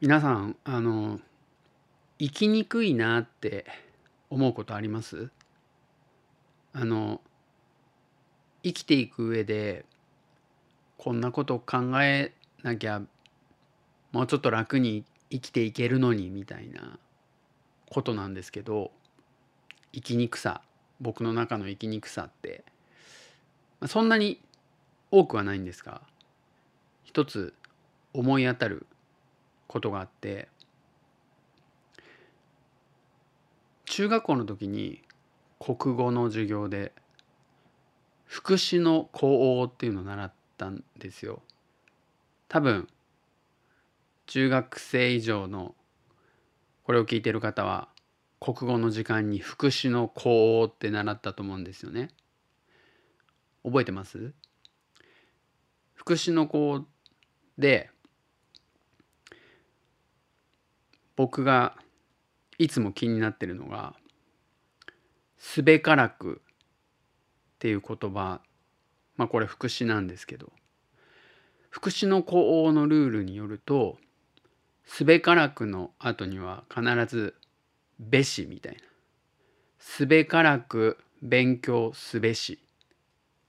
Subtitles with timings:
[0.00, 1.20] 皆さんあの
[2.18, 3.66] 生きにくいなって
[4.30, 5.28] 思うことあります？
[6.72, 7.20] あの
[8.62, 9.84] 生きていく上で
[10.96, 12.32] こんなこと考え
[12.62, 13.02] なきゃ
[14.12, 16.98] もうちょっと楽に生きていけるのにみたいな
[17.90, 18.92] ことなんですけど
[19.92, 20.62] 生きにくさ
[21.02, 22.64] 僕の中の生きにくさって
[23.86, 24.40] そんなに
[25.10, 26.00] 多くはないんですが
[27.04, 27.52] 一つ
[28.14, 28.86] 思い当たる
[29.70, 30.48] ことがあって
[33.84, 35.00] 中学校の時に
[35.60, 36.92] 国語の授業で
[38.24, 41.42] 副詞の講応っていうのを習ったんですよ。
[42.48, 42.88] 多分
[44.26, 45.76] 中学生以上の
[46.82, 47.88] これを聞いてる方は
[48.40, 52.08] 国語の時間に副詞の講応って習ったと思うんですよね。
[53.62, 54.32] 覚えてます？
[55.94, 56.86] 副詞の講
[57.58, 57.90] で
[61.20, 61.76] 僕が
[62.56, 63.94] いつも気になってるのが
[65.36, 68.40] 「すべからく」っていう言葉。
[69.16, 70.50] まあこれ副詞なんですけど。
[71.68, 73.98] 副詞の項応のルールによると
[74.86, 77.34] 「すべからく」の後には必ず
[78.00, 78.80] 「べし」みたいな
[79.78, 82.60] 「すべからく勉強すべし」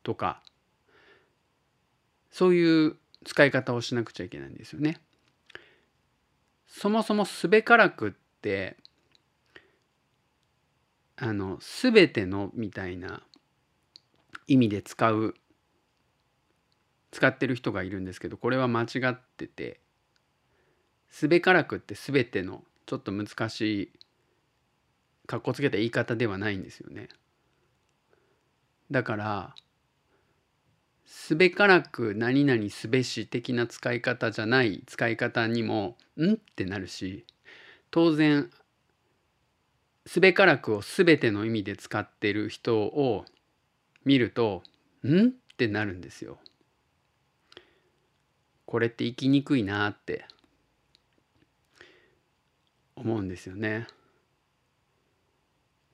[0.03, 0.43] とか
[2.31, 4.99] そういう使い方をしなくちゃいけないんですよね。
[6.71, 8.77] そもそもすべからくって
[11.17, 13.21] あの全てのみたいな
[14.47, 15.35] 意味で使う
[17.11, 19.81] 使ってる人がいるんですけどこれは間違ってて
[21.09, 23.91] すべからくって全てのちょっと難しい
[25.27, 27.09] かっこつけた言い方ではないんですよね。
[28.89, 29.55] だから
[31.13, 36.35] すべからく何々すべし的な使い方じゃない使い方にもん？
[36.35, 37.25] ってなるし
[37.91, 38.49] 当然
[40.05, 43.25] すべからくを全ての意味で使ってる人を
[44.05, 44.63] 見ると
[45.05, 45.27] ん？
[45.27, 46.39] ってなるんですよ。
[48.65, 50.25] これって生きにくいなって
[52.95, 53.85] 思うんですよね。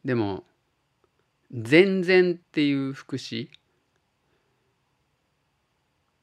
[0.05, 0.43] でも
[1.51, 3.49] 全然っていう副詞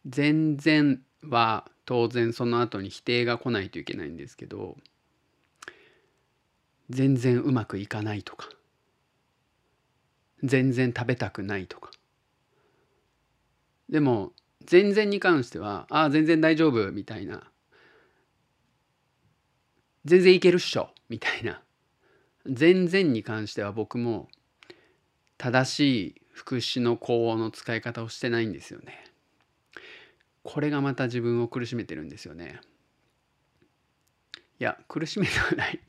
[0.07, 4.77] 全然は当然その後に否定が来ないといけないんですけど
[6.91, 8.49] 全然うまくいかないとか
[10.43, 11.91] 全然食べたくないとか。
[13.89, 14.33] でも
[14.65, 17.51] 全然に関してはああ全然大丈夫みたいな。
[20.05, 21.63] 全然いけるっしょみたいな。
[22.47, 24.29] 全然に関しては僕も
[25.39, 29.14] 正しい副詞の項応の使い方をしてないんですよね。
[30.45, 32.61] これがまた自分を苦しめてるんですよね。
[34.61, 35.81] いや苦しめてはない。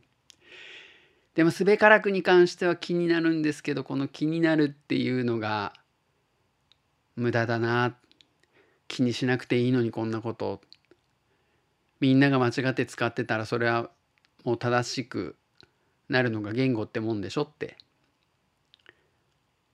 [1.36, 5.74] でもすべからくに関しては気になるんですけどこの気になるっていうのが
[7.16, 7.96] 無駄だな。
[8.88, 10.62] 気にしなくていいのにこんなこと。
[12.00, 13.90] みんなが間違って使ってたらそれは
[14.46, 15.36] もう正しく
[16.08, 17.78] なるのが言語ってもんでしょって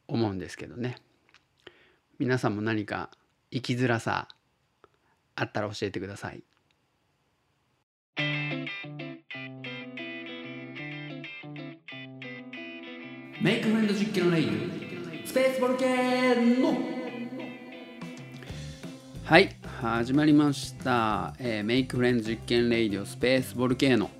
[0.08, 0.96] 思うんですけどね。
[2.18, 3.12] 皆さんも何か
[3.52, 4.28] 生きづらさ
[5.36, 6.44] あったら教えてください。
[13.42, 14.48] メイクフレンド実験のレイ
[15.26, 16.78] スペースボルケーノ。
[19.24, 24.12] はい始まりました、えー、メイクフレンド実験レイディオスペースボルケーノ。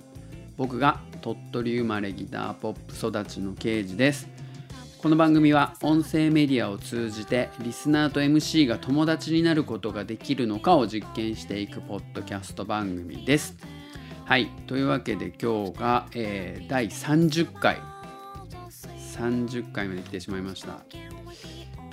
[0.56, 4.28] 僕が鳥取生まれギターポップ育ちの刑事です
[5.02, 13.56] この番組は音声メディアを通じてリスナーと MC が友達になることができるのかを実験していくポッドキャスト番組です。
[14.24, 17.78] はいというわけで今日が、えー、第30回
[19.16, 20.78] 30回まで来てしまいました。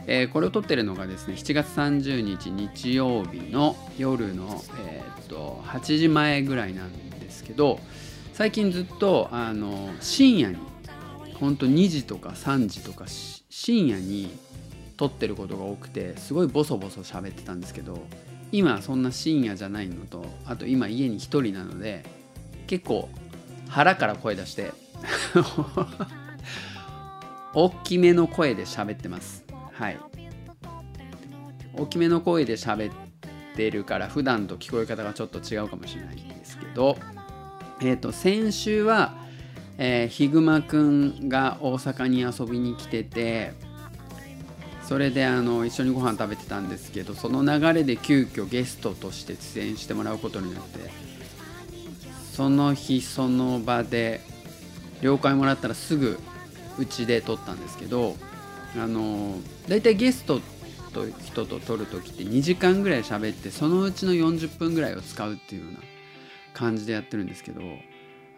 [0.05, 7.79] えー、これを撮ってるのがですね7月30日日曜日の夜の、えー、っと8時前ぐらいなんですけど
[8.33, 10.68] 最近ずっとあの深夜に
[11.39, 14.29] ほんと2時とか3時とか深夜に
[14.97, 17.99] 撮ってることが多くてすごいボソボソ喋ってたんですけど
[18.51, 22.03] 今そんな深夜じゃないのとあと今家に1人なので
[22.67, 23.09] 結構
[23.69, 24.71] 腹から声出して
[27.53, 29.43] 大きめの声で喋ってます。
[29.73, 29.99] はい。
[31.73, 32.95] 大きめの声で喋っ
[33.55, 36.97] てるから普段と聞こえ方がちょっと違うかもしれないんですけど
[37.81, 39.15] えっ、ー、と先週は
[39.81, 43.53] えー、ヒグマくんが大阪に遊びに来てて
[44.83, 50.89] それであの一緒にご飯食べてたんですけどその流れで急遽ゲストとして出演してもらうことになって
[52.33, 54.19] その日その場で
[55.01, 56.19] 了解もらったらすぐ
[56.77, 58.17] うちで撮ったんですけど
[58.75, 59.35] あの
[59.69, 60.41] 大体ゲスト
[60.93, 65.79] と人と撮る時って2時間ぐらい喋ってそのうちの40分ぐらいを使うっていうような
[66.53, 67.61] 感じでやってるんですけど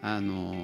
[0.02, 0.54] あの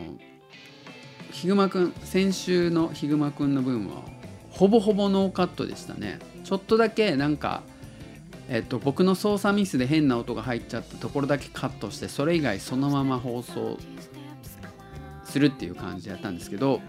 [1.30, 4.02] ヒグマくん先週のヒグマくんの分は
[4.50, 6.18] ほぼほぼノーカットでしたね。
[6.44, 7.62] ちょっとだけなんか
[8.50, 13.78] えっと、僕の操作ミスで変な音が入っちゃったところだけカットしてそれ以外そのまま放送
[15.24, 16.80] するっていう感じでやったんですけど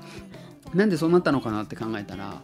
[0.74, 2.42] なんでそうなったのかなって考えたら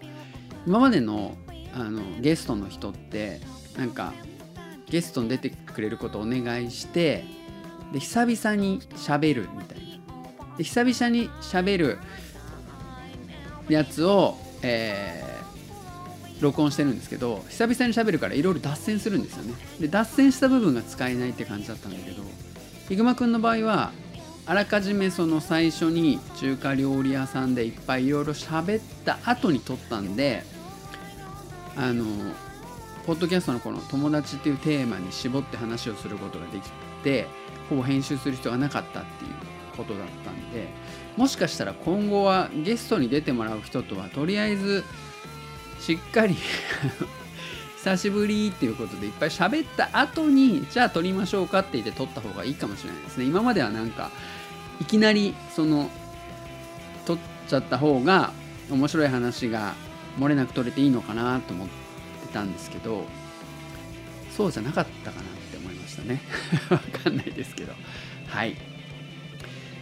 [0.68, 1.38] 今までの
[1.74, 3.40] あのゲストの人って
[3.78, 4.14] なんか
[4.90, 7.24] ゲストに出てくれることをお願いして
[7.92, 9.75] で久々にしゃべるみたいな。
[10.58, 11.98] で久々にしゃべる
[13.70, 19.54] やつを、えー、録音してるんですけど久々にしゃべるからいろいろ脱線するんですよね。
[19.80, 22.24] で脱線した部分が使えないって感じだったんだけど
[22.88, 23.92] ヒグマくんの場合は
[24.46, 30.44] あらかじめその最初に中華料理屋さんでいっぱいいろいろ喋った後に撮ったんで
[31.76, 32.06] あの
[33.08, 36.70] ポッドキャストのこの「友達」っていうテーマに絞って話をすることができ
[37.04, 37.28] て
[37.70, 39.55] ほぼ編集する必要がなかったっていう。
[39.76, 40.68] ことだったんで
[41.18, 44.84] もしかしたら今後はゲストに出てもらう人とはとりあえず
[45.80, 46.36] しっかり
[47.78, 53.26] 久しぶりっていうことでいっぱい喋った後にじゃあ撮りましょうかって言って撮った方がいいかもしれないですね。
[53.26, 54.10] 今まではなんか
[54.82, 55.92] いきなりその
[57.06, 57.18] 撮っ
[57.48, 58.34] ちゃった方が
[58.72, 59.76] 面白い話が
[60.20, 63.06] 漏れなく撮れていいのかなと思ってたんですけど
[64.36, 66.22] そうじゃなかったかなって思いましたね。
[66.70, 67.74] わかんないですけど。
[68.28, 68.56] はい。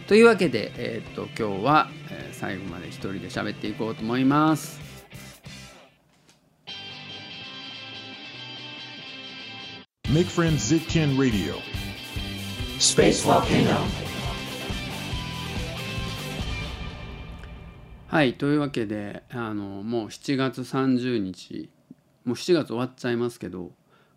[0.06, 4.78] というわけで、えー、っと今日は、えー、最後まで一人で喋っていこうと思います。
[10.08, 11.54] Make Friends Zitkin Radio.
[12.78, 13.78] Space Volcano
[18.08, 21.70] はいというわけであのもう7月30日
[22.24, 23.72] もう7月終わっちゃいますけど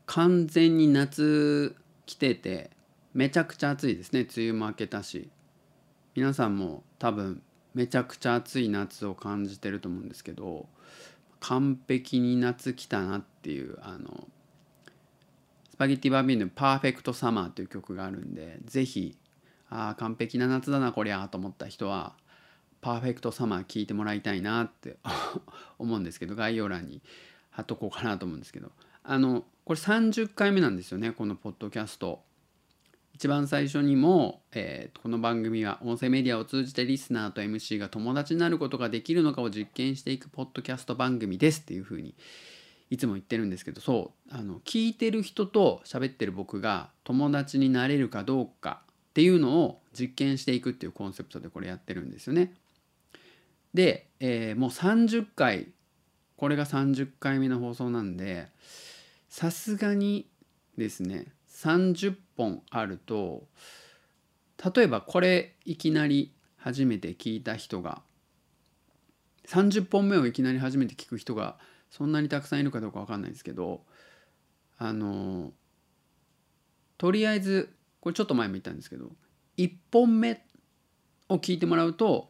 [0.05, 1.75] 完全に夏
[2.05, 2.71] 来てて
[3.13, 4.21] めちゃくちゃ暑いですね。
[4.21, 5.29] 梅雨も明けたし
[6.17, 7.43] 皆さんも多分
[7.75, 10.65] めちゃくちゃ暑い夏を感じてると思うんですけど
[11.39, 14.27] 完璧に夏来たなっていうあの
[15.69, 19.15] スパゲッティバービーの「パーフェクトサマー」という曲があるんで是非
[19.69, 22.15] ああ完璧な夏だなこりゃと思った人は
[22.81, 24.97] パーフェクトサマー聞いてもらいたいなって
[25.77, 27.03] 思うんですけど概要欄に
[27.51, 28.71] 貼っとこうかなと思うんですけど。
[29.09, 32.26] あのこれ30回目なんですよねこのポッドキャスト。
[33.17, 42.13] 一番最初にも、えー、この番組は音声メディアを通じてリスナーと MC が友達になることができるのかを実験していくポッドキャスト番組ですっていうふうに
[42.91, 52.53] いつも言ってるんですけどそうあの聞いてる人と喋ってる僕が友達になれるかどうかっていうのを実験していくっていうコンセプトでこれやってるんですよね。
[53.73, 55.69] で、えー、もう30回
[56.35, 58.45] これが30回目の放送なんで
[59.27, 60.27] さすがに
[60.77, 61.25] ですね
[61.57, 63.47] 30本あると
[64.75, 68.03] 例えばこれいきなり初めて聞いた人が
[69.47, 71.57] 30本目をいきなり初めて聞く人が
[71.89, 73.81] そんなにたくさんいるかどうか分かんないですけど
[74.77, 75.51] あの
[76.99, 79.09] とりあえずこれちょっと前も言ったんですけど
[79.57, 80.43] 1本目
[81.29, 82.29] を聞いてもらうと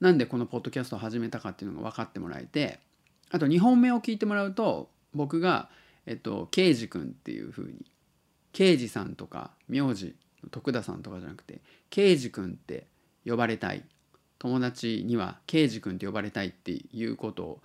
[0.00, 2.78] なんでこのポッドキャストを始めたかっていうのが分かってもらえて
[3.30, 5.68] あと2本目を聞いてもらうと僕が、
[6.06, 7.84] えっと、刑事君っていう風に
[8.56, 10.16] 刑事さんとか名字
[10.50, 11.60] 徳田さんとかじゃなくて
[11.90, 12.86] 刑事君って
[13.26, 13.84] 呼ばれたい。
[14.38, 17.62] 友達には刑事君って呼ばれたいっていうことを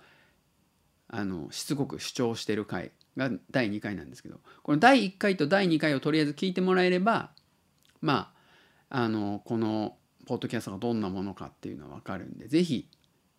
[1.08, 7.30] あのしつこく主張してる回が第2回なんですけどこの第1回と第2回をとりあえず聞いてもらえれば
[8.00, 8.32] ま
[8.88, 9.96] ああのこの
[10.26, 12.88] ポッドキャストがどんなものかっていうのは分かるんで是非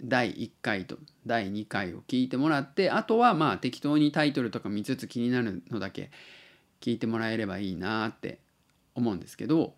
[0.03, 6.11] 第1回と第2回を聞いてもらってあとはまあ適当にタイトルとか見つつ気になるのだけ
[6.83, 8.39] 聞いてもらえればいいなって
[8.93, 9.73] 思うんですけど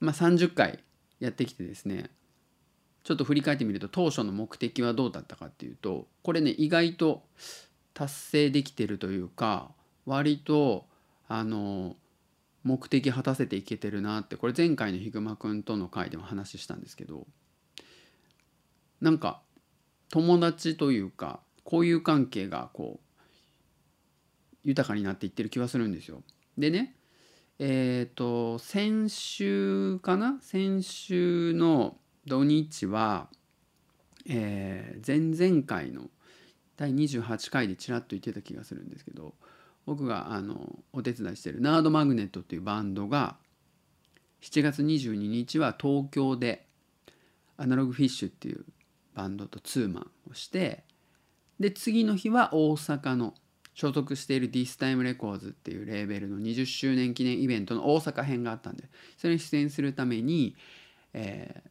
[0.00, 0.78] まあ30回
[1.20, 2.08] やってきてですね
[3.04, 7.22] ちょっと振り返ってみると当初の目的はどうだったかっていうとこれね意外と
[7.92, 9.70] 達成できてるというか
[10.06, 10.86] 割と
[11.28, 11.96] あの
[12.64, 17.26] 目的果たせていけてるなってこれ前回のヒグマくんとの回でも話したんですけど
[19.02, 19.42] なんか
[20.10, 23.07] 友達というか交友関係がこう
[24.68, 26.22] 豊かになっていってる気はするんですよ。
[26.58, 26.94] でね
[27.58, 30.38] えっ、ー、と先週かな？
[30.42, 31.96] 先週の
[32.26, 33.28] 土日は、
[34.28, 36.10] えー、前々回の
[36.76, 39.32] 第28回でちらっと言ってた気がするんですけど
[39.86, 43.36] 僕があのお手伝いしてるナードマグネットっていうバンドが
[44.42, 46.66] 7月22日は東京で
[47.56, 48.66] アナログフィッシュっていう
[49.14, 50.84] バンドとツーマンをして
[51.58, 53.32] で次の日は大阪の
[53.78, 58.84] 所属している This Time Records っていうレーベルの20周年記念イベントの大阪編があったんで
[59.16, 60.56] それに出演するために、
[61.12, 61.68] えー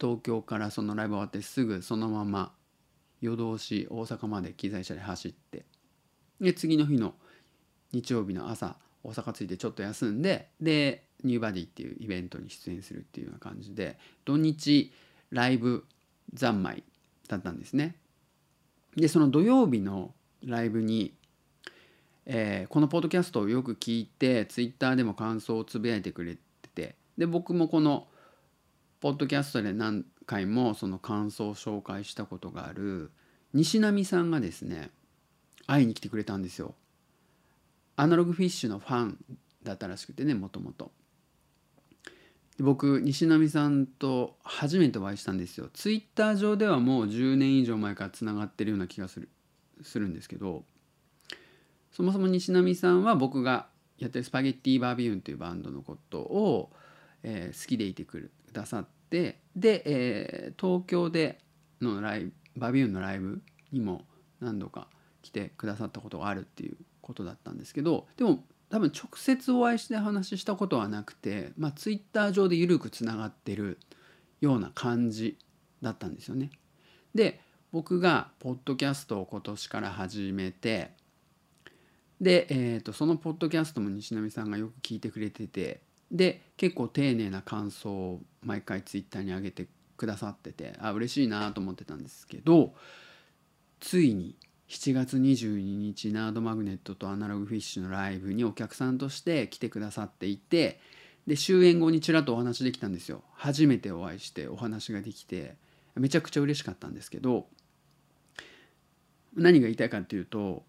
[0.00, 2.52] 東京からそのライブ終わってすぐそのまま
[3.20, 5.64] 夜通し大阪まで機材車で走って
[6.40, 7.14] で次の日の
[7.92, 14.92] 日曜日の朝大阪着いてちょっと休んででニューバディっていうイベントに出演するっていうような感じで土日
[15.30, 15.86] ライブ
[16.34, 16.84] 三昧
[17.28, 17.96] だったんですね。
[18.96, 20.12] でその土曜日の
[20.46, 21.12] ライブに、
[22.24, 26.40] えーこのポッドキャストをよく聞いてツイッターでも感想をつぶやいてくれて
[26.74, 28.06] てで僕もこの
[29.00, 33.10] ポッドキャストで何回もその感想を紹介したことがある
[33.52, 34.90] 西波さんがですね
[35.66, 36.74] 会いに来てくれたんですよ。
[37.96, 39.18] アナログフィッシュのファン
[39.62, 40.92] だったらしくてねもともと。
[42.58, 45.68] 僕西波さんと初めてお会いしたんですよ。
[45.72, 49.28] ツイッター上ではもう10年以上前からつながってるような気がする
[49.82, 50.64] するんですけど
[51.92, 53.66] そもそも西波さんは僕が
[53.98, 56.70] やってるスパゲッティバービューンというバンドのことを、
[57.22, 61.38] えー好きでいてくださってで、えー東京で
[61.80, 63.42] のライブバービューンのライブ
[63.72, 64.04] にも
[64.40, 64.88] 何度か
[65.22, 73.78] 来てくださったことがあるっていうことだったんですけどでも多分直接お会いして話したことはなくてまあツイッター上で緩くつながってる
[74.40, 75.38] ような感じ
[75.82, 76.50] だったんですよね。
[77.14, 77.40] で
[77.76, 80.92] 僕がポッドキャストを今年から始めて
[82.22, 89.66] で、えー、とそのポッドキャストも西波さんがよく聞いてくれててで結構丁寧な感想を毎回ツイッターに上げて
[89.98, 92.72] くださっててあ嬉しいなと思ってたんですけど
[93.80, 94.36] ついに
[94.70, 100.80] 7月22日ナードマグネットとアナログフィッシュのライブにお客さんとして来てくださっていて
[101.26, 103.22] で終演後にちらっとお話できたんですよ。
[103.34, 105.56] 初めてお会いしてお話ができて
[105.94, 107.46] めちゃくちゃ嬉しかったんですけど
[109.36, 110.64] 何が言いたいかっていうと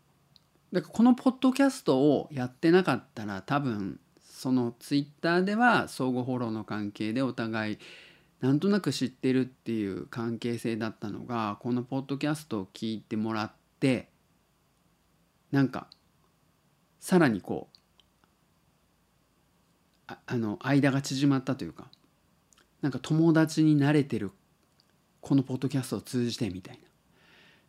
[0.71, 7.77] だからこのポッドキャストをやってなかったら多分そのツイッターでは相互フォローの関係でお互い
[8.41, 14.09] なんとなく知ってるっていう関係性だったのがこのポッドキャストを聞いてもらって
[15.51, 15.87] なんか
[16.99, 17.77] さらにこう
[20.07, 21.85] ああの間が縮まったというか
[22.81, 24.31] なんか友達になれてる
[25.21, 26.87] このポッドキャストを通じてみたいな。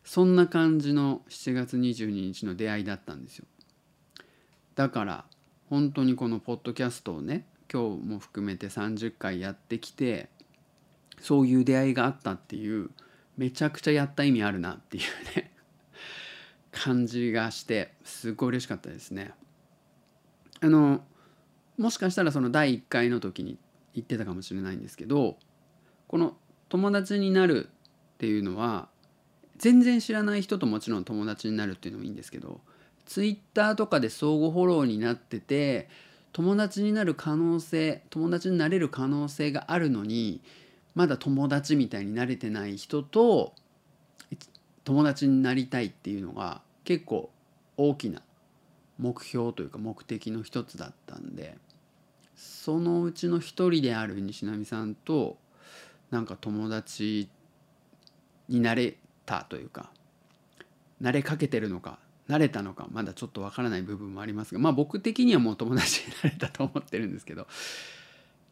[0.08, 3.44] そんな感じの7月22日の出会いだったんですよ
[4.74, 5.26] だから
[5.68, 10.30] 本当にこのポッドキャストをね今日も含めて30回やってきて
[11.20, 12.88] そういう出会いがあったっていう
[13.36, 15.52] めちゃくちゃやった意味あるなっていうね
[16.72, 19.32] 感じがしてすごい嬉しかったですね。
[20.60, 21.02] あの
[21.76, 23.58] もしかしたらその第1回の時に
[23.94, 25.36] 言ってたかもしれないんですけど
[26.06, 26.34] この
[26.70, 28.88] 友達になるっていうのは
[29.58, 32.60] 全然知らない人ともちろん友達になるっていうのもいいんですけど
[33.06, 35.88] ツイッターとかで相互フォローになってて
[36.32, 40.40] 友達になる可能性友達になれる可能性があるのに
[40.94, 43.52] まだ友達みたいになれてない人と
[44.84, 47.30] 友達になりたいっていうのが結構
[47.76, 48.22] 大きな
[48.98, 51.56] 目標というか目的の一つだったんで
[52.36, 55.36] そのうちの一人である西波さんと
[56.10, 57.28] なんか友達
[58.48, 58.96] になれ
[59.28, 59.90] たというか
[61.02, 61.98] 慣れかけてるのか
[62.30, 67.46] 慣れたのかまだちょっとわからない部分もありますがまあ僕的にはもう友達になれたと思ってるんですけど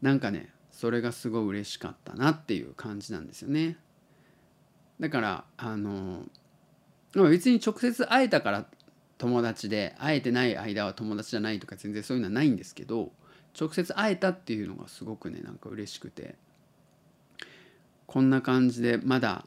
[0.02, 3.78] なんかねそれがすごい嬉しかったなっていう感じなんですよね。
[5.00, 6.24] だからあの
[7.14, 8.66] 別に直接会えたから
[9.16, 13.12] 友達で会えてない間は友達じゃないとか全然そういうのはないんですけど
[13.58, 16.34] 直接会えたっていうのがすごくねなんか嬉しくて
[18.06, 19.46] こんな感じでまだ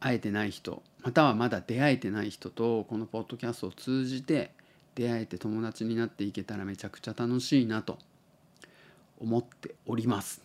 [0.00, 4.52] 会えてない人またはまだ出会えてない人とこのポッドキャストを通じて
[4.94, 7.98] 出会えて友達になっていけたらめちゃくちゃ楽しいなと
[9.20, 10.42] 思っております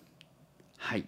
[0.78, 1.08] はい。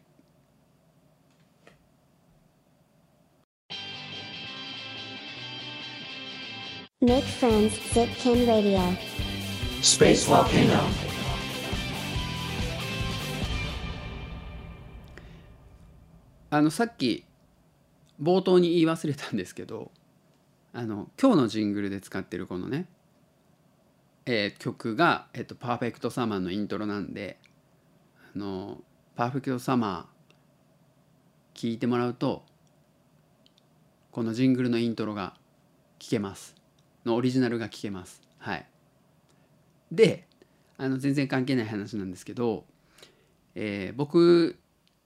[7.01, 8.79] Make friends, Zipkin Radio.
[9.81, 10.79] Space Volcano.
[16.49, 17.25] あのさっき
[18.21, 19.91] 冒頭に言い忘れたんですけど
[20.73, 22.87] あの今日のジングルで使ってるこのね、
[24.25, 27.37] えー曲が、えっと「パーフェクトサマー」のイントロなんで
[28.35, 28.81] あの
[29.15, 32.43] 「パーフェクトサマー」聞いてもらうと
[34.11, 35.35] このジングルのイントロが
[35.99, 36.55] 聞けます。
[37.05, 38.21] のオリジナルが聞けます。
[38.39, 38.65] はい。
[39.91, 40.27] で
[40.77, 42.65] あの全然関係ない話なんですけど、
[43.55, 44.57] えー僕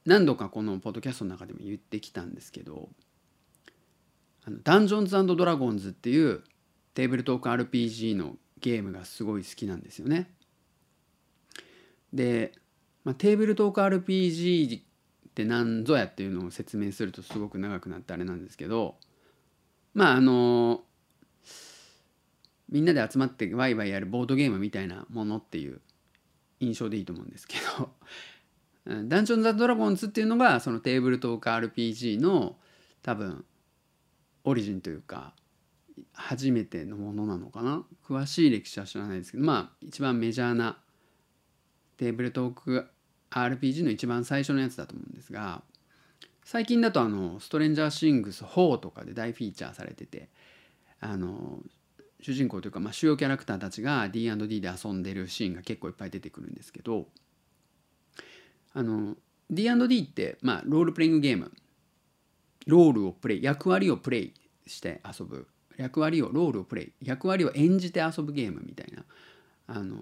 [0.06, 2.90] 何度かこのポッドキャストの中でも言ってきたんですけど
[4.46, 6.44] あのダンジョンズドラゴンズっていう
[6.94, 10.32] テーブルトーク RPG のゲームがすごい好きなんですよね。
[12.14, 12.54] で、
[13.04, 14.82] まあ、テーブルトーク RPG っ
[15.34, 18.96] て何ぞやっていうのを説明するとすごく長くなってあれなんですけど
[19.94, 20.82] まああの
[22.70, 25.82] みんなで集まってワイワイやるボードゲームみたいなものっていう
[26.60, 27.90] 印象でいいと思うんですけど
[28.86, 32.56] ダンジョンズ・ドラゴンズっていうのがそのテーブルトーク RPG の
[33.02, 33.46] 多分
[34.44, 35.34] オリジンというか
[36.14, 37.84] 初めてのものなのかな？
[38.08, 40.78] 詳しい歴史は知らないですけどまあ一番メジャーな
[41.98, 42.88] テーブルトーク
[43.30, 45.62] RPG の一番最初のやつだと思うんですが
[46.44, 50.30] 最近だとあの「ストレンジャーシングス4」とかで大フィーチャーされてて
[51.00, 51.62] あの
[52.22, 57.08] 主人公というか、まあ、主要キャラクターたちが D&D で遊んでるシーンが結構いっぱい出てくるんですけど
[58.74, 59.16] あの
[59.50, 61.52] D&D って、まあ、ロールプレイングゲーム
[62.68, 64.34] ロールをプレイ役割をプレイ
[64.68, 65.48] して遊ぶ。
[65.78, 66.92] 役割をロールをプレイ。
[67.02, 69.04] 役割を演じて遊ぶゲームみたいな。
[69.68, 69.98] あの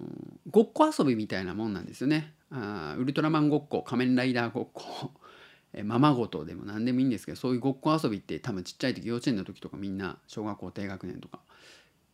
[0.50, 2.34] ごっこ遊びみたいなもんなんですよね。
[2.50, 5.12] あウルトラマンごっこ仮面ライダーごっこ
[5.74, 11.40] えままごとでも何でもいいんですけどそういうごっこ遊びって多分ちっちゃい時幼稚園の時とかみんな小学校低学年とか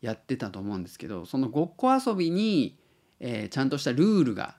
[0.00, 2.76] やってたと思うんですけどそのごっこ遊びに、
[3.20, 4.56] えーちゃんとしたルールが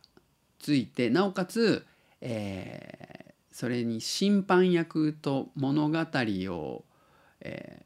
[0.66, 1.86] ついてなおかつ、
[2.22, 6.84] えーそれに審判役と物語を、
[7.40, 7.86] えー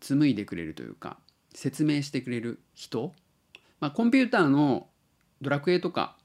[0.00, 1.16] 紡いでくれるというか
[1.54, 3.12] 説明してくれる人、
[3.80, 4.86] まあ、コンピューターの
[5.40, 6.16] ドラクエとか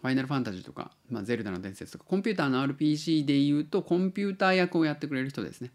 [0.00, 5.70] ファイナルファンタジーとか、まあ、ゼルダの伝説とかコンピューターの RPG でいうとコンピューター役をやってくれる人ですね。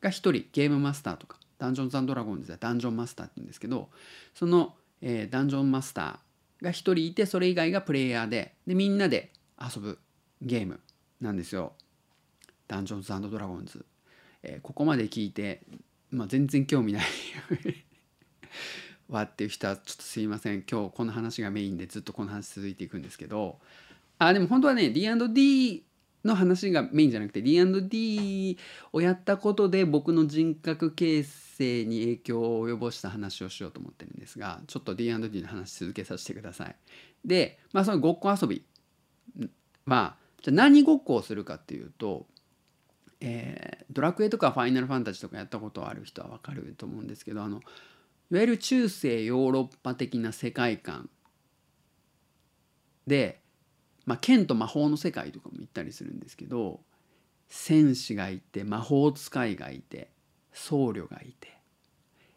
[0.00, 3.88] が1人ゲームマスターとかダンジョンズドラゴンズではダンジョンマスターって言うんですけど
[4.34, 6.16] その、えーダンジョンマスター
[6.62, 9.98] が1人いてそれ以外がプレイヤーででみんなで遊ぶ
[10.40, 10.80] ゲーム
[11.20, 11.72] なんですよ。
[12.68, 13.84] ダンジョンズドラゴンズ、
[14.42, 15.62] えーここまで聞いて、
[16.10, 17.06] まあ、全然興味ない。
[19.08, 20.62] わっていう人はちょっとすいません。
[20.62, 23.58] 今日この話がメインでずっとこの話続いていくんですけど。
[24.18, 25.84] あでも本当はね D&D
[26.24, 28.58] の話がメインじゃなくて D&D
[28.92, 36.76] をやったことで僕の人格形成に影響を及ぼした話をしようと思ってるんですがちょっと D&D の話続けさせてください。
[37.24, 38.64] でまあそのごっこ遊び
[39.86, 42.26] はじゃあ何ごっこをするかっていうと、
[43.20, 47.60] えードラクエとかファイナルファンタジーとかやったことある人は分かると思うんですけどあの
[48.30, 51.10] いわゆる中世ヨーロッパ的な世界観
[53.06, 53.40] で、
[54.06, 56.80] まあ、剣と魔法の世界とかも行ったりするんですけど
[57.48, 60.11] 戦士がいて魔法使いがいて
[60.52, 61.52] 僧侶がいて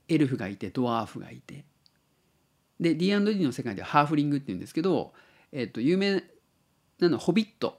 [0.07, 1.65] エルフがいてドワーフがいて。
[2.79, 5.13] で D&D の世界ではハーフリングっていうんですけど、
[5.51, 6.15] えっと有名
[6.99, 7.77] なのはホビット。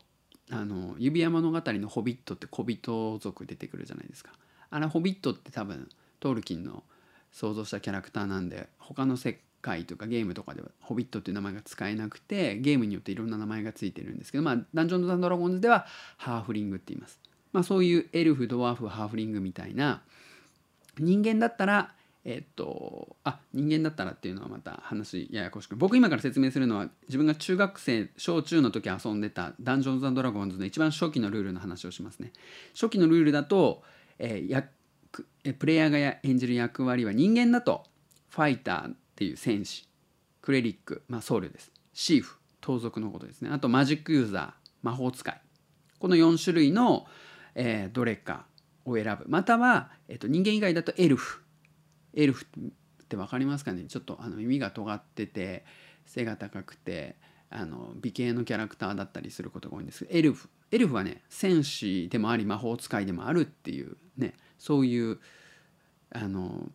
[0.48, 4.30] あの指輪物語のホビットって小人族出てくるじゃないですか。
[4.70, 5.88] あれホビットって多分
[6.20, 6.84] トールキンの
[7.32, 17.20] 想像したキャラクターなんで他の世界とかゲームとかではホビットっていう名前が使えなくてゲームによっていろんな名前がついてるんですけどまあダンジョンズドラゴンズではハーフリングって言います。
[17.52, 20.02] まあそういうエルフドワーフハーフリングみたいな
[20.98, 21.92] 人間だったら
[22.24, 32.32] えっとあ人間だったらっていうのはまた話ややこしく僕今から説明するのは自分が中学生小中の時遊んでたダンジョンズドラゴンズの一番初期のルールの話をしますね。
[32.74, 33.82] 初期のルールだと、
[34.18, 34.70] えー役
[35.58, 37.84] プレイヤーが演じる役割は人間だと
[38.28, 39.88] ファイターっていう戦士
[40.42, 41.70] クレリック、まあ、僧侶です。
[41.94, 43.50] シーフ盗賊のことですね。
[43.52, 45.40] あとマジックユーザー魔法使い。
[46.00, 47.06] この4種類の、
[47.54, 48.46] えーどれか
[48.86, 49.26] を選ぶ。
[49.28, 51.42] または、えーと人間以外だとエルフ。
[52.14, 53.84] エルフって分かりますかね？
[53.84, 55.64] ちょっとあの耳が尖ってて
[56.06, 57.16] 背が高くて
[57.50, 60.04] あの美形のキャラクターだったりすることが多いんです。
[60.04, 60.48] けどエルフ。
[60.72, 65.18] エルフはね戦士でもあり魔法使いでもあるっていうねそういう
[66.10, 66.68] あの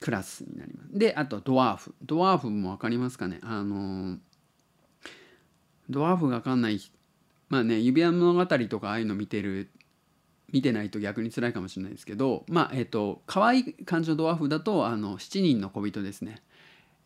[0.00, 0.98] クラスになります。
[0.98, 1.94] であとドワーフ。
[2.02, 3.40] ドワーフも分かりますかね？
[3.42, 4.18] あの
[5.90, 6.80] ドワーフが分かんない
[7.48, 9.70] まあね指輪物語とかああいうの見てる
[10.52, 16.42] 見てないと逆に辛いかもしれないですけどまあえっ、と可愛い感じのドワーフだとあの7人の小人ですね、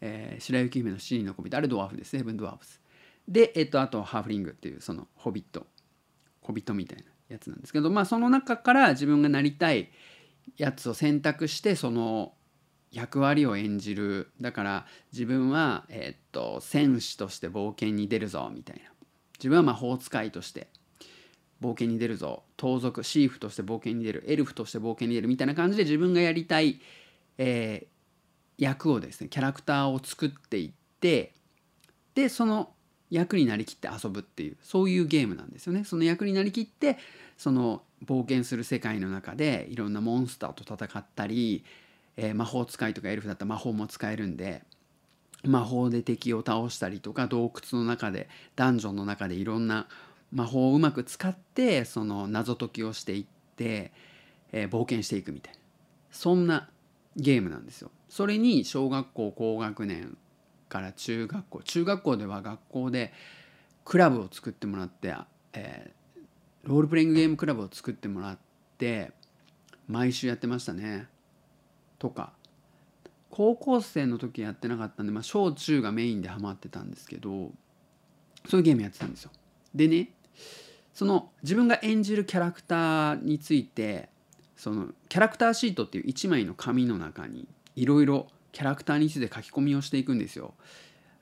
[0.01, 1.57] えー白雪姫の7人の小人。
[1.57, 2.81] あれドワーフですセブンドワーフス。
[3.29, 5.67] でえっ、とあとハーフリングっていうそのホビット。
[6.43, 9.91] 小人みたいなやつなんですけどまあその中から自分がなりたい
[10.57, 12.33] やつを選択してその
[12.91, 14.33] 役割を演じる。
[14.41, 18.91] だから自分は、えっと戦士として冒険に出るぞみたいな。
[19.39, 20.69] 自分は魔法使いとして
[21.63, 26.81] 冒険に出るぞ盗賊シーフとして冒険に出るエルフとして冒険に出るみたいな感じで自分がやりたい、
[27.39, 28.01] えー
[28.61, 30.71] 役をですねキャラクターを作っていっ
[31.01, 31.33] て
[32.15, 32.71] でその
[33.11, 35.83] 役になりきって遊ぶっていうそういうゲームなんですよね。
[35.83, 36.99] その役になりきって
[37.37, 41.65] その冒険する世界の中でいろんなモンスターと戦ったり、
[42.17, 44.63] えー魔法使いとかエルフだったら魔法も使えるんで
[45.43, 49.89] 魔法で敵を倒したりとか洞窟の中でダンジョンの中でいろんな
[50.33, 53.93] 魔法をうまく使ってその謎解きをしていって、
[54.53, 55.61] えー冒険していくみたいな
[56.11, 56.71] そんな
[57.17, 57.91] ゲームなんですよ。
[58.09, 60.17] それに小学校高学年
[60.69, 63.13] から中学校中学校では学校で
[63.85, 65.15] クラブを作ってもらって、
[65.53, 66.01] えー
[66.65, 68.39] ロールプレイングゲームクラブを作ってもらっ
[68.77, 69.13] て
[69.89, 71.09] 毎週やってましたね。
[71.99, 72.33] とか
[73.31, 77.53] 高校生の時やってなかったんで、まあ、小中がメインでハマってたんですけど
[78.49, 79.31] そういうゲームやってたんですよ。
[79.75, 80.11] でね
[80.93, 84.09] その自分が演じるキャラクターについて
[84.57, 90.55] そのキャラクターシートっていう1枚の紙の中にいろいろキャラクターについて書き込みをしていくんですよ。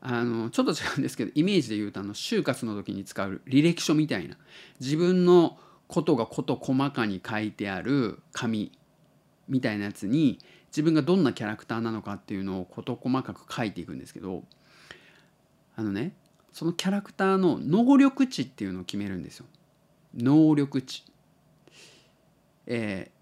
[0.01, 4.37] あのちょっと違うんですけどイメージで言うとあの就活の時に使う履歴書みたいな
[4.81, 8.71] 自分のことが事細かに書いてある紙
[9.49, 14.45] みたいなやつに自分がどんなキャラクターなのかっていうのを事細かく書いていくんですけど
[15.75, 16.13] あのね
[16.59, 19.47] そのキャラクターの能力値っていうのを決めるんですよ。
[20.13, 21.05] 能力値。
[22.67, 23.13] え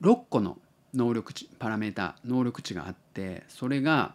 [0.00, 0.56] ー、6個の
[0.94, 4.14] 能力値パラメータ能力値があってそれが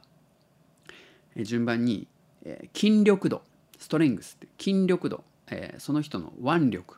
[1.35, 2.07] え順番に、
[2.43, 3.43] えー筋力度
[3.77, 6.95] ストレングスって筋力度、えーその人の腕力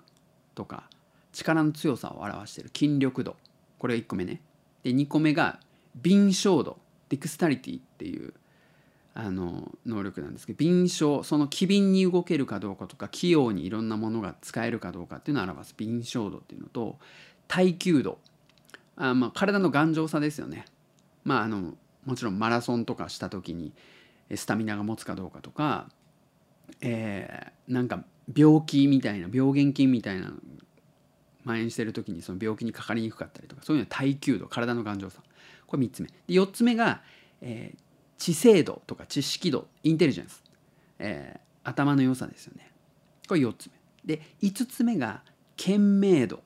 [0.55, 0.89] とか
[1.33, 3.35] 力の強さを表している筋力度
[3.77, 4.41] これが1個目ね
[4.83, 5.59] で2個目が
[5.95, 6.77] 敏捷度
[7.09, 8.33] ディクスタリティっていう
[9.13, 16.97] あの能力なんですけど敏捷その機敏に動けるかどうかとか器用にいろんなものが使えるかどうかっていうのを表す敏捷度っていうのと
[17.47, 18.19] 耐久度。
[18.95, 20.65] あまあ体の頑丈さですよね。
[21.23, 21.73] まああの
[22.05, 23.73] もちろんマラソンとかした時に
[24.33, 25.89] スタミナが持つかどうかとか、
[26.81, 30.33] えーなんか病気みたいな病原菌みたいな
[31.43, 35.21] 蔓延してる時にその病気にかかりにくかったりとかそういうのは耐久度体の頑丈さ。
[35.67, 36.09] これ3つ目。
[36.09, 37.01] で4つ目が、
[37.41, 37.90] えー
[38.21, 40.43] 知性度とか知識度インテリジェンス、
[40.99, 42.71] えー頭の良さですよね。
[43.27, 43.69] これ4つ
[44.05, 44.15] 目。
[44.15, 45.21] で5つ目が
[45.57, 46.41] 賢明度。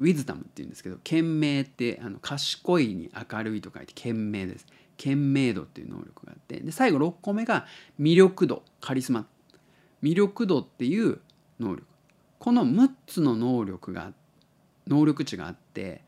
[0.00, 4.66] ウィズダムっていうんですけど賢明ってあの賢いに明るいと書いて賢明です。
[4.96, 6.58] 賢明度っていう能力があって。
[6.58, 7.66] で最後6個目が
[8.00, 8.64] 魅力度。
[8.80, 9.26] カリスマ。
[10.02, 11.20] 魅力度っていう
[11.60, 11.86] 能力。
[12.40, 14.12] この6つの能力が
[14.88, 16.02] 能力値があって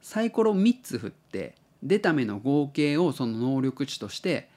[0.00, 4.48] サイコロ3つ振って出た目の合計をその能力値として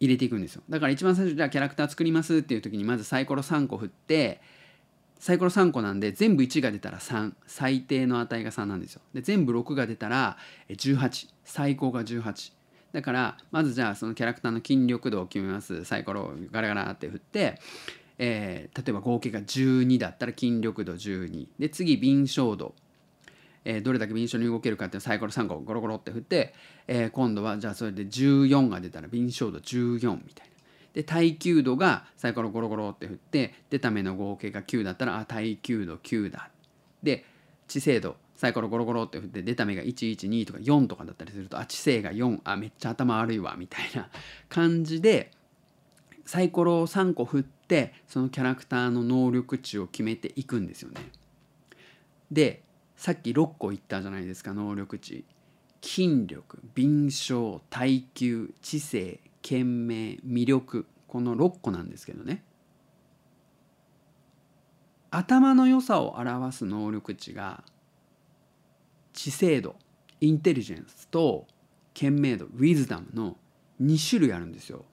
[0.00, 0.62] 入れていくんですよ。
[0.68, 4.40] だから一番最初じゃあキャラクター作りますっていう時にまずサイコロ3個振って
[5.18, 9.00] サイコロ3個なんで全部1が出たら3最低の値が3なんですよ。
[9.12, 10.36] で全部6が出たら
[10.68, 12.52] 18最高が18
[12.92, 15.84] だからまずじゃあそのキャラクターの筋力度を決めます。
[15.84, 17.60] サイコロをガラガラって振って、
[18.18, 22.74] えー例えば合計が12だったら筋力度12で次敏捷度。
[23.68, 26.54] えーどれだけ敏捷に動けるかっていうサイコロ3個ゴロゴロって振って、
[26.86, 30.54] えー今度はじゃあそれで14が出たら敏捷度14みたいな。
[30.94, 36.50] で耐久度がサイコロゴロゴロって振って出た目の合計が9だったらあ耐久度9だ。
[37.02, 37.26] で
[37.68, 44.08] 知性度サイコロゴロゴロって振って出た目が112とか4とかだったりするとあ知性が4あめっちゃ頭悪いわみたいな
[44.48, 45.30] 感じで
[46.24, 51.00] サイコロを3個振ってそのキャラクターの能力値を決めていくんですよね。
[52.30, 52.62] で
[52.98, 55.24] さっき6個言ったじゃないですか能力値。
[55.80, 59.94] 筋力敏捷耐久知性賢明
[60.26, 60.84] 魅力。
[61.06, 62.42] この6個なんですけどね。
[65.12, 67.62] 頭の良さを表す能力値が
[69.12, 69.76] 知性度
[70.20, 71.46] インテリジェンスと
[71.94, 73.36] 賢明度ウィズダムの
[73.80, 74.84] 2種類あるんですよ。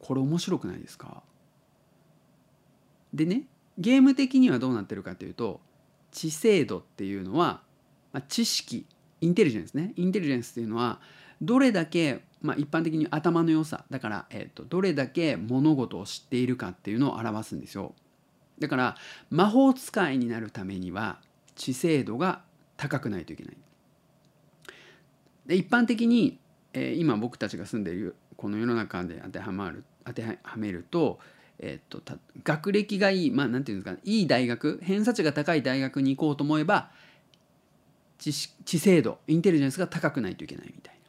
[0.00, 1.22] これ面白くないですか？
[3.14, 3.44] でね
[3.78, 5.62] ゲーム的にはどうなってるかというと
[6.12, 7.62] 知性度っていうのは、
[8.12, 8.86] まあ、知識
[9.20, 9.92] インテリジェンスね。
[9.96, 11.00] インテリジェンスっていうのは
[11.40, 17.94] どれだけ、まあ、一般的に頭の良さだから、えー、とどれだけ物事を知っているかっていうのを表すんですよ。
[18.58, 18.96] だから
[19.30, 21.18] 魔法使いになるためには
[21.56, 22.42] 知性度が
[22.76, 23.56] 高くないといけない。
[25.46, 26.38] で一般的に、
[26.72, 31.18] えー今僕たちが住んでいるこの世の中で当てはまる当てはめると,、
[31.62, 36.90] えー、とた学歴がいいまあなんていうんですかいい大学偏差値が高い大学に行こうと思えば
[38.18, 41.00] 知識知性度インテリジェンスが高くないといけないみたいな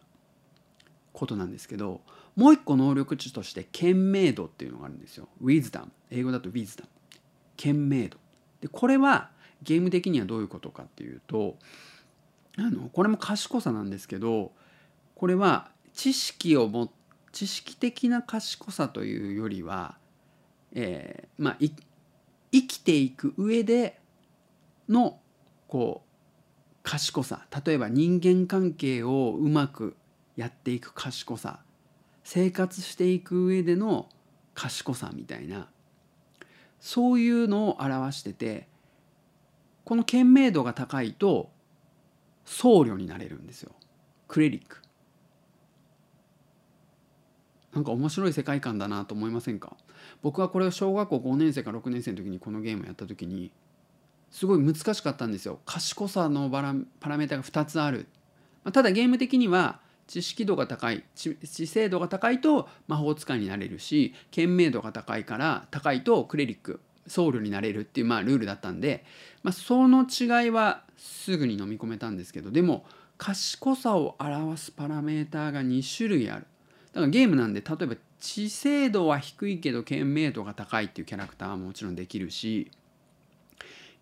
[1.11, 2.01] ことなんですけど
[2.35, 5.27] もう一個能力値として賢明度っていうのがあるんですよ。
[5.43, 6.85] Wisdom 英語だと Wisdom
[7.57, 8.17] 賢明度。
[8.61, 9.29] でこれは
[9.63, 11.57] ゲーム的にはどういうことかっていうと
[12.57, 14.51] あのこれも賢さなんですけど
[15.15, 16.89] これは知識を持っ
[17.33, 19.97] 知識的な賢さというよりは、
[20.73, 21.57] えーまあ、
[22.51, 23.99] 生きていく上で
[24.89, 25.19] の
[25.67, 26.09] こう
[26.83, 27.45] 賢さ。
[27.65, 29.95] 例えば人間関係をうまく
[30.35, 31.59] やっていく賢さ。
[32.23, 34.09] 生活していく上での
[34.53, 35.69] 賢さみたいな。
[36.79, 38.67] そういうのを表してて
[39.85, 41.49] この賢明度が高いと
[42.45, 43.71] 僧侶になれるんですよ。
[44.27, 44.81] クレリック。
[47.73, 49.77] なんか面白い世界観だなと思いませんか？
[50.21, 53.51] 僕はこれを小学校5年生か6年生の時にこのゲームをやった時に
[54.31, 55.59] すごい難しかったんですよ。
[55.65, 58.07] 賢さのパラパラメータが2つある、
[58.71, 69.03] ただゲーム的には知識度が高い知知性度が高いと魔法使いになれるし賢明度が高いから高いとクレリック僧侶になれるっていうまあルールだったんで、
[69.43, 72.85] まあ、その違いはすぐに飲み込めたんですけどでも
[73.17, 76.47] 賢さを表すパラメーターが2種類ある。
[76.93, 82.71] だからゲームなんで例えば知性度は低いけど賢明度が高いっていうキャラクターはもちろんできるし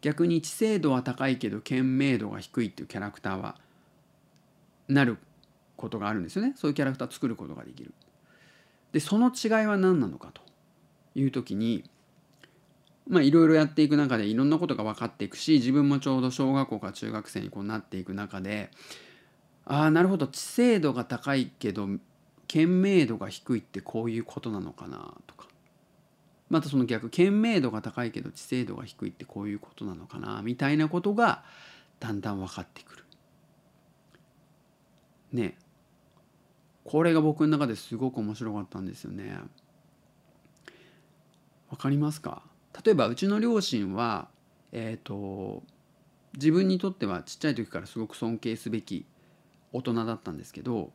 [0.01, 3.55] 逆に知性度は高いけど賢明度が低いっていうキャラクターは
[4.87, 5.17] なる
[5.75, 7.95] ことがあるんですよねそういうキャラクター作ることができる。
[8.91, 10.43] でその違いは何なのかと
[11.15, 11.83] いう時に
[13.07, 18.69] まあいろいろやっていく中でいろんなことが分かっていくし自分もちょうど小学校か中学生にこうなっていく中で
[19.65, 21.87] ああなるほど知性度が高いけど
[22.51, 25.47] 賢明度が低いってこういうことなのかなとか
[26.49, 31.45] またその逆賢明度が高いけど知性度が低いってこういうことなのかなみたいなことが
[32.01, 33.05] だんだん分かってくる。
[35.31, 35.57] ね
[36.83, 39.33] これが僕の中ですごく面白かったんですよね。
[41.69, 42.43] わかりますか？
[42.83, 44.27] 例えばうちの両親は
[44.73, 45.63] えっ、ー、と
[46.33, 49.05] 自分にとってはちっちゃい時からすごく尊敬すべき
[49.71, 50.91] 大人だったんですけど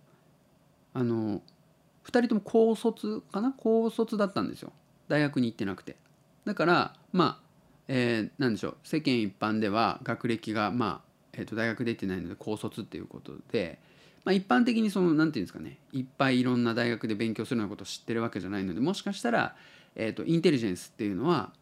[0.96, 1.42] あの
[2.06, 3.52] 2人とも高卒かな？
[3.54, 4.72] 高卒だったんですよ。
[5.08, 5.96] 大学に行ってなくて。
[6.46, 7.46] だからまあ
[7.88, 8.76] えー、何でしょう。
[8.82, 13.78] 世間一般では学歴がまあ、えー、と大学出てないので高卒っていうことで、
[14.24, 15.78] まあ、一般的にその何て言うんですかね。
[15.92, 19.54] いっぱいいろんな大学で勉強するようなことを知ってるわけじゃないのでもしかしたら、
[19.96, 21.52] えー、とインテリジェンスっていうのは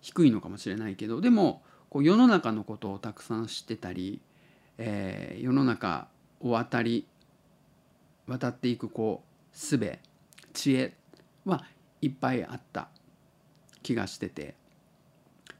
[0.00, 4.20] 低いのかもしれないけどでもこう世の中のことをたくさん知ってたり、
[4.78, 6.08] えー、世の中
[6.40, 7.06] を渡り
[8.26, 9.78] 渡っていくこう術
[10.52, 10.94] 知恵
[11.44, 11.64] は
[12.00, 12.88] いっぱいあった
[13.82, 14.54] 気がしてて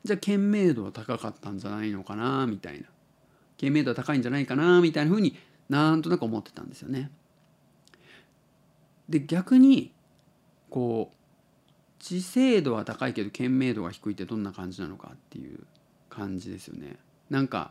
[0.03, 2.87] じゃあ賢明度は高かったんじゃないのかなみたいな
[3.57, 5.37] 賢明度は高いんじゃないかなみたいなふうに
[5.69, 7.11] なんとなく思ってたんですよね。
[9.09, 9.93] で逆に
[10.71, 15.61] こう知性度は高いけど賢明度が低いってどんな感じなのかっていう
[16.11, 16.97] 感じですよね。
[17.31, 17.71] なんか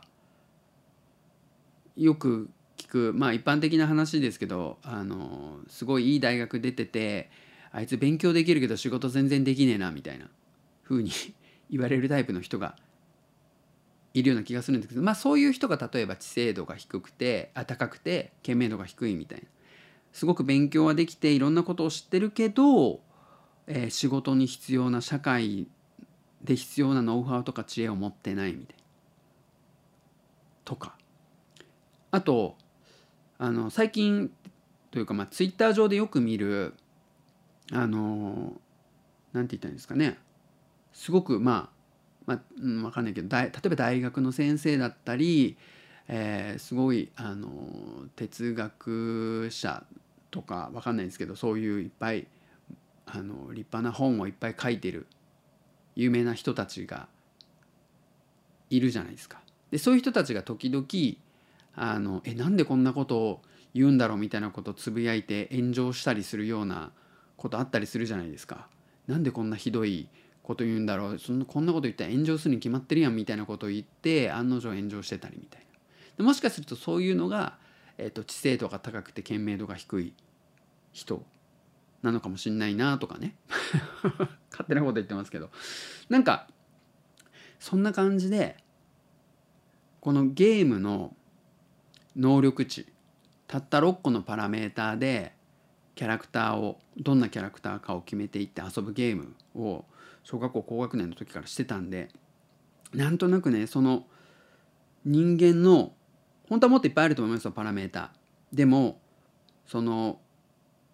[1.96, 3.12] よく聞く。
[3.14, 7.30] まあ一般的な話ですけどあのすごいいい大学出てて
[7.72, 10.28] あいつ勉強できるけど仕事全然できねえなみたいな
[10.84, 11.10] 風に
[11.70, 12.76] 言われるタイプの人が
[14.12, 19.46] いるような気がするんですけどまあそういう人が例えば知性度が低くてあ高くて賢明度が低いみたいな。
[20.12, 23.00] すごく勉強はできていろんなことを知ってるけど、
[23.66, 25.66] えー、仕事に必要な社会
[26.44, 28.82] で必要なノウハウとか知恵を持ってないみたいな。
[30.64, 30.96] とか。
[32.12, 32.56] あと
[33.38, 34.30] あの最近
[34.90, 36.74] というかまあツイッター上でよく見る
[37.72, 38.60] あの
[39.32, 40.18] なんて言ったらいいんですかね
[40.92, 41.74] すごくまあ
[42.26, 45.56] まあ、うん、分かんないけど例えば大学の先生だったり、
[46.08, 47.50] えー、すごいあの
[48.16, 49.84] 哲学者
[50.30, 52.26] とか分かんないですけどそういういっぱい
[53.06, 55.06] あの立派な本をいっぱい書いてる
[55.96, 57.08] 有名な人たちが
[58.70, 59.40] いるじゃないですか。
[59.70, 60.84] でそういう人たちが時々
[61.76, 63.42] あのえなんでこんなことを
[63.74, 66.92] 言うんだろうみたいなことをつぶやいて炎上したりするような
[67.36, 68.68] ことあったりするじゃないですか。
[69.06, 70.08] なんでこんなひどい
[70.42, 75.66] こと言うんだろうそんなこんなこと言ったら炎上するに決まってるやんみたいなことを言って案の定炎上してたりみたいな。
[76.16, 77.58] でもしかするとそういうのが、
[77.98, 80.12] えーと、知性度が高くて賢明度が低い
[80.92, 81.24] 人
[82.02, 83.34] なのかもしんないなとかね
[84.50, 85.50] 勝手なこと言ってますけど
[86.08, 86.48] なんか
[87.58, 88.62] そんな感じで
[90.00, 91.16] このゲームの
[92.16, 92.86] 能力値
[93.46, 95.32] たった6個のパラメーターで
[95.94, 99.84] キャラクターをどんなキャラクターかを決めていって遊ぶゲームを
[100.22, 102.08] 小学校高学年の時からしてたんで
[102.92, 104.04] なんとなくねその
[105.04, 105.92] 人間の
[106.48, 108.56] 本当はもっといっぱいあると思いますよパラメーター。
[108.56, 109.00] でも
[109.66, 110.18] その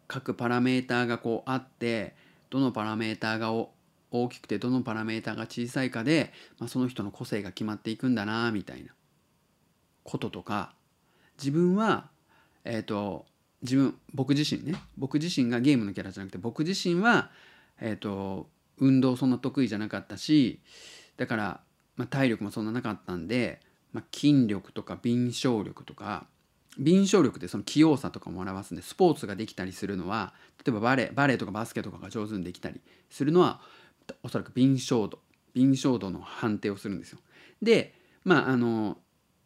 [0.08, 2.14] 各パラメーターがこうあって
[2.50, 3.52] どのパラメーターが
[4.10, 8.92] 大きくてどのパラメーターが小さいかで、まあ、その人の個性が決まっていくんだなみたいな
[10.02, 10.74] こととか
[11.42, 12.08] 自分は、
[12.64, 13.26] えーと
[13.62, 17.30] 自分僕自身ね僕自身がゲームのキャラじゃなくて僕自身は、
[17.80, 18.48] えー、と
[18.78, 20.60] 運動そんな得意じゃなかったし
[21.16, 21.60] だから、
[21.96, 23.60] まあ、体力もそんななかったんで、
[23.92, 26.26] まあ、筋力とか敏捷力とか
[26.78, 30.32] 敏捷力ってその器用さとかも表すんでスポーツができたりするのは
[30.64, 33.60] 例えばバレーバレーとかバスケとかが上手にできたりするのは
[34.22, 35.18] おそらく敏捷度
[35.52, 37.18] 敏捷度の判定をするんですよ。
[37.60, 37.92] で
[38.24, 38.96] まああの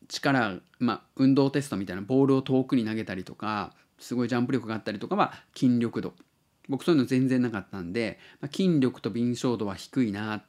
[0.09, 6.13] 力、まあ、運動テストみたいなボールを遠くに投げたりとかすごいジャンプ力があったりとかは筋力度
[6.69, 10.43] 僕そういうの全然なかったんで、まあ、筋力と敏捷度は低いな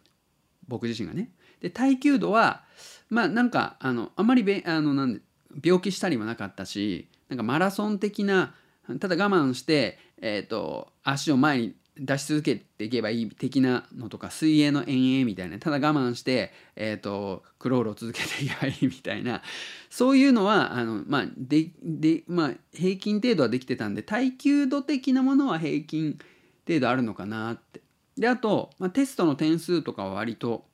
[0.67, 1.29] 僕自身がね。
[1.61, 2.63] で耐久度は
[3.09, 5.21] まあなんかあのあんまりべあのなん
[5.63, 8.53] 病気したりもなかったしなんかマラソン的な
[8.99, 19.41] ただ我慢して、えー、と足を前に出し続けていけばいい的なのとか水泳の遠泳みたいなただ我慢して、えー、とクロールを続けていけばいいみたいな
[19.89, 26.19] そういうのはあの、まあででまあ、平均程度はできてたんで耐久度的なものは平均
[26.67, 27.81] 程度あるのかなって。
[28.17, 30.65] であと、まあ、テストの点数とかは割と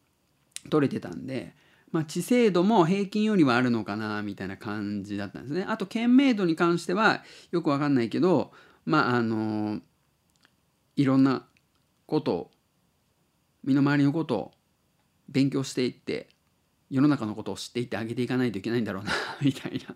[0.69, 1.55] 取れてたんで、
[1.91, 5.65] まあ、知性度も平均よりはあるのかなみたいな感じだったんですね。
[5.67, 8.51] あと賢明度に関してはよくわかんないけど
[8.85, 9.81] まああの
[11.01, 11.43] いろんな
[12.05, 12.51] ことを
[13.63, 14.51] 身の回りのことを
[15.29, 16.27] 勉強していって
[16.91, 19.11] 世の中のことを知っていってあげていかないといけないんだろうな
[19.41, 19.95] みたいな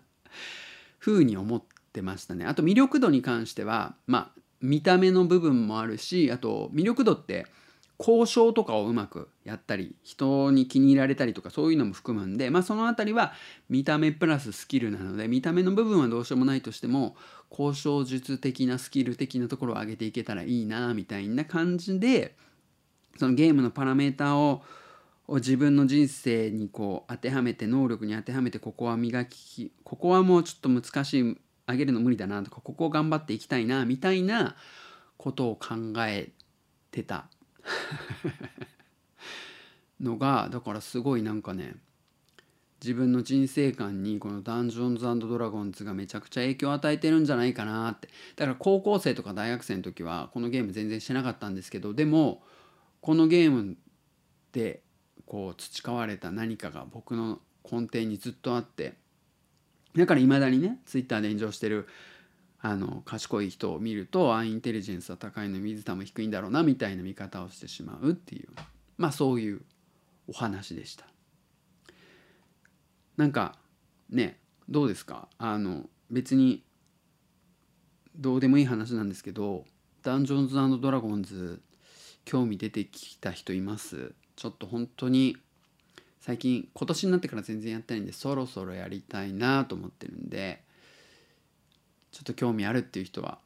[0.98, 2.44] 風に思ってましたね。
[2.44, 7.46] あと魅力度に関してはまあ見た目の部分もあるしあと魅力度って
[7.98, 13.32] 交渉とかをうまくやったり人に気に入られたりとかそういうのも含むんで、まあ、その辺りは
[13.70, 17.16] 見た目プラススキルなので見た目の部分はどうしようもないとしても
[17.50, 22.34] 交渉術的なスキル的なところを上げていけたらいいなみたいな感じで
[23.18, 24.62] そのゲームのパラメーターを
[25.28, 31.36] 自分の人生にこう当てはめて能力に当てはめてここは磨きここはもうちょっと難しい
[31.68, 34.56] 上げるの無理だなとかここを頑張っていきたいなみたいな
[35.16, 35.74] ことを考
[36.06, 36.30] え
[36.90, 37.26] てた。
[40.00, 41.74] のがだからすごいなんかね
[42.82, 52.42] 自分の人生観にこの「ダンジョンズドラゴンズ」がめちゃくちゃ影響を与えてるんじゃないかなってだから高校生とか大学生の時はこのゲーム全然してなかったんですけどでも
[53.00, 53.76] このゲーム
[54.52, 54.82] で
[55.26, 58.94] こう培われた何かが僕の根底にずっとあって
[59.94, 61.88] だからいまだにねツイッターで炎上してる
[62.60, 68.48] あの賢い人を見るとあインテリジェンスは高いの水田も低いんだろうなみたいな見方をしてしまうっていう
[68.98, 69.62] まあそういう
[70.28, 71.06] お話でした。
[73.16, 73.56] なんか
[74.10, 75.28] ねどうですか？
[75.38, 76.62] あの別に
[78.16, 79.64] どうでもいい話なんですけど
[80.02, 81.60] 「ダンジョンズドラゴンズ」
[82.24, 84.12] 興味出てきた人います？
[84.34, 85.36] ちょっと本当に
[86.20, 90.62] 最近今年になってから全然やってないんでそろそろやりたいなと思ってるんで
[92.10, 93.38] ちょっと興味あるっていう人は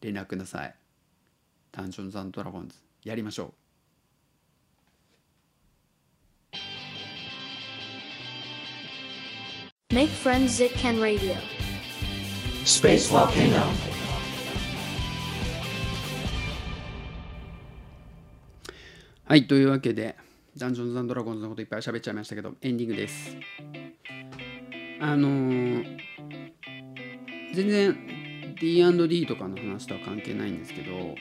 [0.00, 0.74] 連絡ください。
[1.72, 3.61] ダンジョンズドラゴンズやりましょう。
[9.92, 11.36] Make friends Ken Radio.
[12.64, 13.60] Space Volcano.
[19.26, 20.16] はいというわけで
[20.56, 23.36] ダンジョンズドラゴンズのこといっぱい喋っちゃいましたけどエンディングです
[24.98, 25.98] あのー
[27.52, 31.14] 全然 D&D とかの話とは関係ないんですけど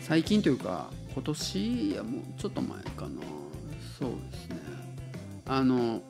[0.00, 3.20] 最近というか今年いやもうちょっと前かな
[3.98, 4.56] そうですね
[5.46, 6.00] あの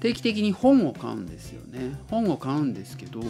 [0.00, 1.94] 定期的に本を買うんですよね。
[2.08, 3.20] 本を買うんですけど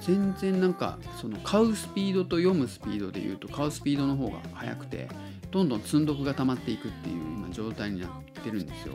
[0.00, 5.08] 全然なんかその買うスピードと読むスピードでいうと買うスピードの方が速くて
[5.52, 8.10] どんどん積んどくが溜まっていくっていう今状態になっ
[8.42, 8.94] てるんですよ。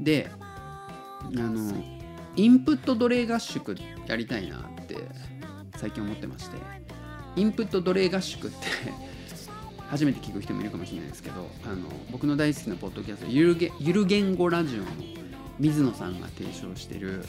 [0.00, 1.72] であの
[2.36, 4.96] インプット奴隷合宿やりたいなって
[5.76, 6.56] 最近思ってまして
[7.36, 8.56] インプット奴隷合宿って
[9.90, 14.86] 初めて聞く人もいるかもしれないですけどあの僕の大好きなポッドキャストゆるげゆる言語ラジオの
[15.58, 17.24] 水野さんが提唱してる、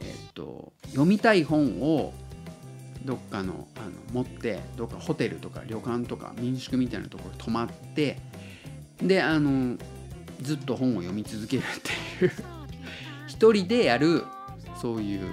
[0.00, 2.12] えっと、読みたい本を
[3.04, 8.18] どっかのあの持ってどっかホテルとか旅館とか民宿みたいなところ泊まって
[9.00, 9.76] であの
[10.42, 11.64] ずっと本を読み続けるっ
[12.18, 12.32] ていう
[13.28, 14.24] 一人でやる
[14.80, 15.32] そういう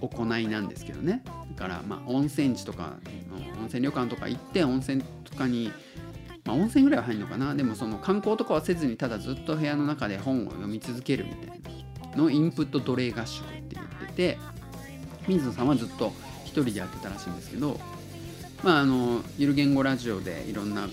[0.00, 1.22] 行いなんですけどね。
[1.54, 2.96] だからまあ温泉地とか
[3.68, 5.72] 泉旅館とか行って温泉とかに
[6.44, 7.54] まあ温泉ぐらいは入るのかな。
[7.54, 14.38] でもその観光とかはせずにただずっと部屋の中で本を読み続けるみたいなのインプット奴隷合宿って言ってて
[15.28, 16.12] 水野さんはずっと
[16.44, 17.78] 一人でやってたらしいんですけど
[18.62, 20.88] まああのゆる言語ラジオでいろんな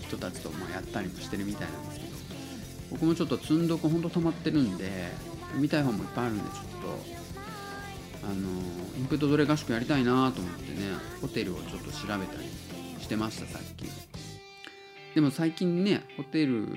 [0.00, 2.10] 人たちともやったりもしてるみたいなんですけど
[2.90, 5.08] 僕もちょっと積んどくほんと溜まってるんで
[5.42, 7.29] 読みたい本もいっぱいあるんでちょっと
[8.22, 8.34] あの
[8.98, 12.48] インプットどれ合宿やりたいなと思ってねホテルをちょっと調べたり
[13.00, 13.86] してましたさっき。
[15.14, 16.68] でも最近ねホテル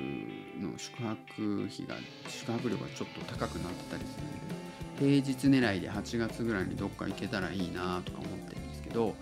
[0.60, 1.96] の宿泊費が
[2.28, 9.16] 宿泊料がちょっと高くなってたりするんで平日狙いで8月ぐらいにどっか行けたらいいなとか思ってるんですけど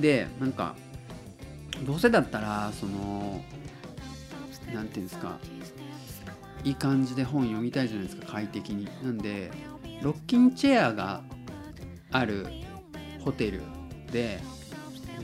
[0.00, 0.74] でなんか
[1.86, 3.44] どうせだったらその
[4.74, 5.38] なんていうんですか
[6.64, 8.88] いい感じで本読みたいじゃないですか快適に。
[9.02, 9.50] なんで
[10.02, 11.22] ロッキンチェアが
[12.10, 12.46] ある
[13.20, 13.62] ホテル
[14.10, 14.40] で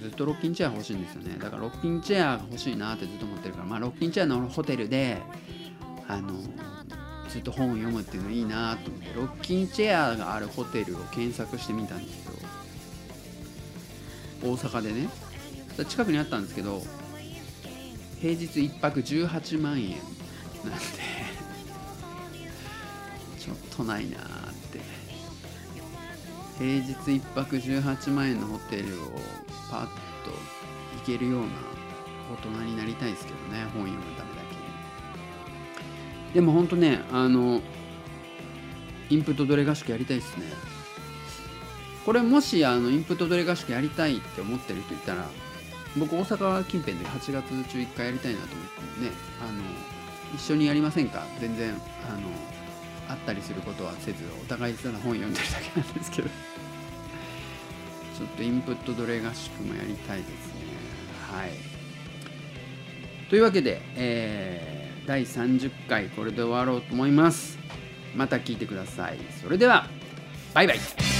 [0.01, 1.37] ずっとロッキンチェア欲しいんですよね。
[1.39, 5.18] だからロッキンチェアが欲しいなってずっと思ってるからまあロッキンチェアのホテルで
[6.09, 6.35] あの
[7.28, 12.32] ずっと本を読むっていうのいいなと思ってロッキンチェアがあるホテルを検索してみたんですよ。
[14.43, 15.09] 大阪でね。
[15.82, 16.80] 近くにあったんですけど
[18.20, 19.99] 平日1泊18万円なんで
[23.41, 24.18] ちょっとないな
[26.59, 29.07] 平日1泊18万円のホテルを
[29.71, 29.89] パッと
[30.99, 31.49] 行けるような
[32.33, 34.63] 大人になりたいですけどね本読むためだけに。
[36.33, 37.61] でもほんとねあの
[39.11, 40.47] インプットどれ合宿やりたいですね。
[42.05, 45.27] これもしあのインプットどれ合宿やりたいって思ってる人いたら
[45.97, 48.67] 僕大阪近辺で8月中1回やりたいなと思っ
[48.99, 49.11] てね
[49.43, 49.63] あの
[50.35, 51.25] 一緒にやりませんか？
[51.41, 51.75] 全然
[52.09, 52.29] あの
[53.09, 56.29] 会ったりすることはせずお互いただ本読んでるだけなんですけど。
[56.29, 60.35] ちょっとインプット奴隷合宿もやりたいですね。
[61.33, 61.51] はい。
[63.29, 64.75] というわけで、えー
[65.07, 67.59] 第30回これで終わろうと思います。
[68.17, 69.19] また聞いてください。
[69.43, 69.87] それでは
[70.55, 71.14] バイバイ。